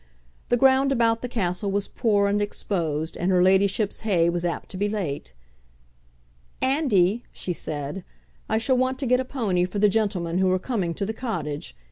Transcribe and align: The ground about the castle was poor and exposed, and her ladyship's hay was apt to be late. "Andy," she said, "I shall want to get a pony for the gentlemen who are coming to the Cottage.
The 0.49 0.57
ground 0.57 0.91
about 0.91 1.21
the 1.21 1.29
castle 1.29 1.71
was 1.71 1.87
poor 1.87 2.27
and 2.27 2.41
exposed, 2.41 3.15
and 3.15 3.29
her 3.29 3.43
ladyship's 3.43 3.99
hay 3.99 4.31
was 4.31 4.43
apt 4.43 4.69
to 4.69 4.77
be 4.77 4.89
late. 4.89 5.33
"Andy," 6.59 7.23
she 7.31 7.53
said, 7.53 8.03
"I 8.49 8.57
shall 8.57 8.77
want 8.77 8.97
to 8.97 9.05
get 9.05 9.19
a 9.19 9.25
pony 9.25 9.63
for 9.63 9.77
the 9.77 9.89
gentlemen 9.89 10.39
who 10.39 10.49
are 10.51 10.57
coming 10.57 10.95
to 10.95 11.05
the 11.05 11.13
Cottage. 11.13 11.77